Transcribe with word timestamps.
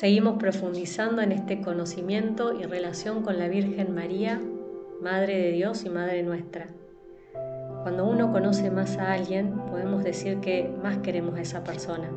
Seguimos 0.00 0.38
profundizando 0.38 1.20
en 1.20 1.30
este 1.30 1.60
conocimiento 1.60 2.58
y 2.58 2.62
relación 2.62 3.20
con 3.20 3.38
la 3.38 3.48
Virgen 3.48 3.94
María, 3.94 4.40
Madre 5.02 5.36
de 5.36 5.52
Dios 5.52 5.84
y 5.84 5.90
Madre 5.90 6.22
nuestra. 6.22 6.68
Cuando 7.82 8.06
uno 8.06 8.32
conoce 8.32 8.70
más 8.70 8.96
a 8.96 9.12
alguien, 9.12 9.50
podemos 9.70 10.02
decir 10.02 10.38
que 10.40 10.74
más 10.82 10.96
queremos 10.96 11.34
a 11.34 11.42
esa 11.42 11.64
persona. 11.64 12.08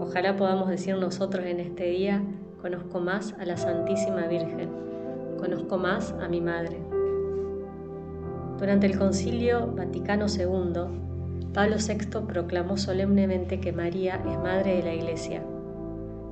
Ojalá 0.00 0.34
podamos 0.36 0.70
decir 0.70 0.96
nosotros 0.96 1.44
en 1.44 1.60
este 1.60 1.90
día, 1.90 2.22
conozco 2.62 3.00
más 3.00 3.34
a 3.38 3.44
la 3.44 3.58
Santísima 3.58 4.26
Virgen, 4.26 4.70
conozco 5.36 5.76
más 5.76 6.14
a 6.22 6.28
mi 6.28 6.40
Madre. 6.40 6.78
Durante 8.58 8.86
el 8.86 8.98
Concilio 8.98 9.66
Vaticano 9.76 10.24
II, 10.26 11.50
Pablo 11.52 11.76
VI 11.86 12.20
proclamó 12.26 12.78
solemnemente 12.78 13.60
que 13.60 13.72
María 13.72 14.22
es 14.26 14.38
Madre 14.38 14.76
de 14.76 14.82
la 14.84 14.94
Iglesia 14.94 15.42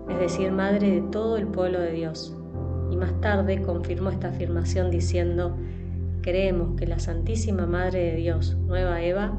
es 0.09 0.19
decir, 0.19 0.53
madre 0.53 0.91
de 0.91 1.01
todo 1.03 1.37
el 1.37 1.47
pueblo 1.47 1.81
de 1.81 1.93
Dios. 1.93 2.35
Y 2.91 2.97
más 2.97 3.21
tarde 3.21 3.63
confirmó 3.63 4.11
esta 4.11 4.29
afirmación 4.29 4.91
diciendo, 4.91 5.57
creemos 6.23 6.79
que 6.79 6.87
la 6.87 6.99
Santísima 6.99 7.67
Madre 7.67 8.13
de 8.13 8.17
Dios, 8.17 8.57
Nueva 8.67 9.03
Eva, 9.03 9.39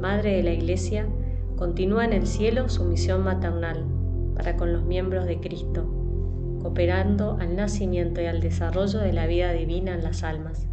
Madre 0.00 0.36
de 0.36 0.42
la 0.42 0.52
Iglesia, 0.52 1.06
continúa 1.56 2.04
en 2.04 2.12
el 2.12 2.26
cielo 2.26 2.68
su 2.68 2.84
misión 2.84 3.24
maternal 3.24 3.84
para 4.36 4.56
con 4.56 4.72
los 4.72 4.84
miembros 4.84 5.26
de 5.26 5.40
Cristo, 5.40 5.84
cooperando 6.62 7.38
al 7.40 7.56
nacimiento 7.56 8.20
y 8.20 8.26
al 8.26 8.40
desarrollo 8.40 9.00
de 9.00 9.12
la 9.12 9.26
vida 9.26 9.52
divina 9.52 9.94
en 9.94 10.04
las 10.04 10.22
almas. 10.22 10.66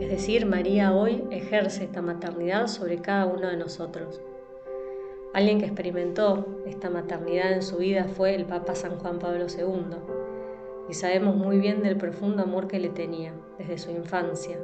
Es 0.00 0.10
decir, 0.10 0.46
María 0.46 0.92
hoy 0.94 1.24
ejerce 1.30 1.84
esta 1.84 2.02
maternidad 2.02 2.66
sobre 2.66 2.98
cada 2.98 3.26
uno 3.26 3.48
de 3.48 3.56
nosotros 3.56 4.20
Alguien 5.38 5.60
que 5.60 5.66
experimentó 5.66 6.64
esta 6.66 6.90
maternidad 6.90 7.52
en 7.52 7.62
su 7.62 7.76
vida 7.76 8.06
fue 8.08 8.34
el 8.34 8.44
Papa 8.44 8.74
San 8.74 8.98
Juan 8.98 9.20
Pablo 9.20 9.46
II, 9.48 9.96
y 10.88 10.94
sabemos 10.94 11.36
muy 11.36 11.60
bien 11.60 11.80
del 11.80 11.96
profundo 11.96 12.42
amor 12.42 12.66
que 12.66 12.80
le 12.80 12.88
tenía 12.88 13.32
desde 13.56 13.78
su 13.78 13.92
infancia. 13.92 14.58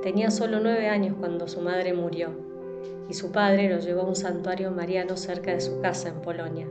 Tenía 0.00 0.30
solo 0.30 0.58
nueve 0.58 0.88
años 0.88 1.16
cuando 1.20 1.48
su 1.48 1.60
madre 1.60 1.92
murió, 1.92 2.30
y 3.10 3.12
su 3.12 3.30
padre 3.30 3.68
lo 3.68 3.78
llevó 3.78 4.00
a 4.00 4.08
un 4.08 4.16
santuario 4.16 4.70
mariano 4.70 5.18
cerca 5.18 5.50
de 5.50 5.60
su 5.60 5.82
casa 5.82 6.08
en 6.08 6.22
Polonia. 6.22 6.66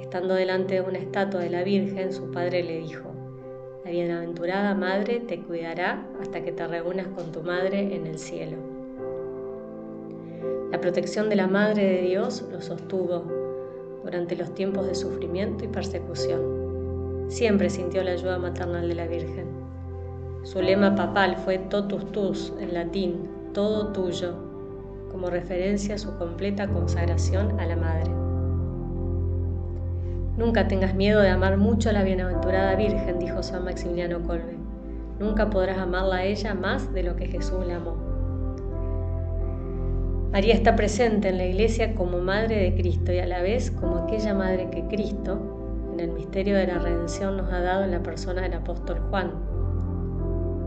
Estando 0.00 0.34
delante 0.34 0.74
de 0.74 0.80
una 0.80 0.98
estatua 0.98 1.42
de 1.42 1.50
la 1.50 1.62
Virgen, 1.62 2.12
su 2.12 2.32
padre 2.32 2.64
le 2.64 2.78
dijo, 2.78 3.12
La 3.84 3.92
bienaventurada 3.92 4.74
Madre 4.74 5.20
te 5.20 5.40
cuidará 5.42 6.08
hasta 6.20 6.42
que 6.42 6.50
te 6.50 6.66
reúnas 6.66 7.06
con 7.06 7.30
tu 7.30 7.44
Madre 7.44 7.94
en 7.94 8.08
el 8.08 8.18
cielo. 8.18 8.77
La 10.70 10.82
protección 10.82 11.30
de 11.30 11.36
la 11.36 11.46
Madre 11.46 11.82
de 11.82 12.02
Dios 12.02 12.44
lo 12.52 12.60
sostuvo 12.60 13.24
durante 14.04 14.36
los 14.36 14.54
tiempos 14.54 14.86
de 14.86 14.94
sufrimiento 14.94 15.64
y 15.64 15.68
persecución. 15.68 17.24
Siempre 17.28 17.70
sintió 17.70 18.04
la 18.04 18.10
ayuda 18.10 18.38
maternal 18.38 18.86
de 18.86 18.94
la 18.94 19.06
Virgen. 19.06 19.46
Su 20.42 20.60
lema 20.60 20.94
papal 20.94 21.36
fue 21.36 21.56
totus 21.56 22.12
tus, 22.12 22.52
en 22.60 22.74
latín, 22.74 23.30
todo 23.54 23.92
tuyo, 23.92 24.34
como 25.10 25.30
referencia 25.30 25.94
a 25.94 25.98
su 25.98 26.14
completa 26.18 26.68
consagración 26.68 27.58
a 27.58 27.64
la 27.64 27.76
Madre. 27.76 28.10
Nunca 30.36 30.68
tengas 30.68 30.94
miedo 30.94 31.22
de 31.22 31.30
amar 31.30 31.56
mucho 31.56 31.88
a 31.88 31.94
la 31.94 32.02
bienaventurada 32.02 32.76
Virgen, 32.76 33.18
dijo 33.18 33.42
San 33.42 33.64
Maximiliano 33.64 34.20
Colbe. 34.20 34.58
Nunca 35.18 35.48
podrás 35.48 35.78
amarla 35.78 36.16
a 36.16 36.24
ella 36.24 36.52
más 36.52 36.92
de 36.92 37.04
lo 37.04 37.16
que 37.16 37.26
Jesús 37.26 37.66
la 37.66 37.76
amó. 37.76 38.17
María 40.32 40.52
está 40.52 40.76
presente 40.76 41.30
en 41.30 41.38
la 41.38 41.46
iglesia 41.46 41.94
como 41.94 42.18
Madre 42.18 42.56
de 42.56 42.74
Cristo 42.74 43.12
y 43.12 43.18
a 43.18 43.26
la 43.26 43.40
vez 43.40 43.70
como 43.70 43.96
aquella 43.96 44.34
Madre 44.34 44.68
que 44.70 44.86
Cristo, 44.86 45.88
en 45.94 46.00
el 46.00 46.10
misterio 46.10 46.54
de 46.54 46.66
la 46.66 46.78
redención, 46.78 47.38
nos 47.38 47.50
ha 47.50 47.60
dado 47.60 47.84
en 47.84 47.92
la 47.92 48.02
persona 48.02 48.42
del 48.42 48.52
apóstol 48.52 49.00
Juan. 49.08 49.32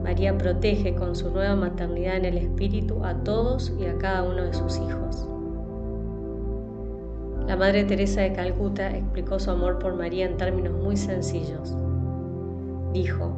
María 0.03 0.35
protege 0.35 0.95
con 0.95 1.15
su 1.15 1.29
nueva 1.29 1.55
maternidad 1.55 2.17
en 2.17 2.25
el 2.25 2.37
Espíritu 2.39 3.05
a 3.05 3.23
todos 3.23 3.71
y 3.79 3.85
a 3.85 3.99
cada 3.99 4.23
uno 4.23 4.45
de 4.45 4.53
sus 4.53 4.77
hijos. 4.77 5.29
La 7.45 7.55
Madre 7.55 7.83
Teresa 7.83 8.21
de 8.21 8.33
Calcuta 8.33 8.89
explicó 8.89 9.37
su 9.39 9.51
amor 9.51 9.77
por 9.77 9.93
María 9.93 10.25
en 10.25 10.37
términos 10.37 10.73
muy 10.73 10.97
sencillos. 10.97 11.77
Dijo, 12.93 13.37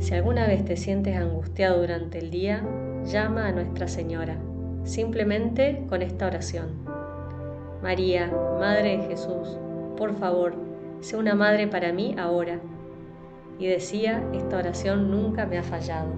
si 0.00 0.14
alguna 0.14 0.48
vez 0.48 0.64
te 0.64 0.76
sientes 0.76 1.16
angustiado 1.16 1.80
durante 1.80 2.18
el 2.18 2.30
día, 2.30 2.66
llama 3.04 3.46
a 3.46 3.52
Nuestra 3.52 3.86
Señora 3.86 4.36
simplemente 4.84 5.84
con 5.88 6.02
esta 6.02 6.26
oración. 6.26 6.70
María, 7.82 8.30
Madre 8.58 8.98
de 8.98 9.04
Jesús, 9.04 9.58
por 9.96 10.14
favor, 10.16 10.54
sé 11.00 11.16
una 11.16 11.34
madre 11.34 11.66
para 11.66 11.92
mí 11.92 12.14
ahora. 12.18 12.60
Y 13.58 13.66
decía, 13.66 14.22
esta 14.32 14.56
oración 14.58 15.10
nunca 15.10 15.46
me 15.46 15.58
ha 15.58 15.62
fallado. 15.62 16.08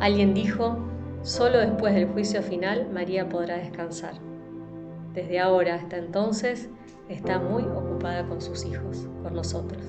Alguien 0.00 0.34
dijo, 0.34 0.78
solo 1.22 1.58
después 1.58 1.94
del 1.94 2.06
juicio 2.08 2.42
final 2.42 2.88
María 2.92 3.28
podrá 3.28 3.56
descansar. 3.56 4.14
Desde 5.14 5.40
ahora 5.40 5.74
hasta 5.74 5.98
entonces 5.98 6.68
está 7.08 7.38
muy 7.38 7.64
ocupada 7.64 8.24
con 8.26 8.40
sus 8.40 8.64
hijos, 8.64 9.08
con 9.22 9.34
nosotros. 9.34 9.82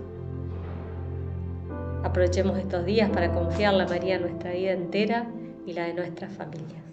Aprovechemos 2.04 2.58
estos 2.58 2.86
días 2.86 3.10
para 3.12 3.32
confiarle 3.32 3.84
a 3.84 3.88
María 3.88 4.20
nuestra 4.20 4.52
vida 4.52 4.72
entera 4.72 5.28
y 5.66 5.74
la 5.74 5.86
de 5.86 5.94
nuestras 5.94 6.36
familias. 6.36 6.91